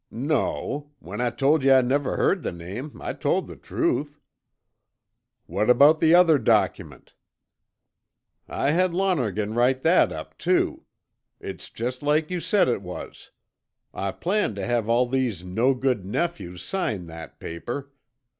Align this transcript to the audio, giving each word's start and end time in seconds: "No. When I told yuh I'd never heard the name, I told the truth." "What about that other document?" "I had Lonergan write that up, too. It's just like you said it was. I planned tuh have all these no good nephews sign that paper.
"No. 0.09 0.89
When 0.97 1.21
I 1.21 1.29
told 1.29 1.63
yuh 1.63 1.75
I'd 1.75 1.85
never 1.85 2.15
heard 2.17 2.41
the 2.41 2.51
name, 2.51 2.99
I 2.99 3.13
told 3.13 3.45
the 3.45 3.55
truth." 3.55 4.19
"What 5.45 5.69
about 5.69 5.99
that 5.99 6.15
other 6.15 6.39
document?" 6.39 7.13
"I 8.47 8.71
had 8.71 8.95
Lonergan 8.95 9.53
write 9.53 9.83
that 9.83 10.11
up, 10.11 10.39
too. 10.39 10.85
It's 11.39 11.69
just 11.69 12.01
like 12.01 12.31
you 12.31 12.39
said 12.39 12.67
it 12.67 12.81
was. 12.81 13.29
I 13.93 14.11
planned 14.11 14.55
tuh 14.55 14.63
have 14.65 14.89
all 14.89 15.05
these 15.05 15.43
no 15.43 15.75
good 15.75 16.03
nephews 16.03 16.63
sign 16.63 17.05
that 17.05 17.39
paper. 17.39 17.91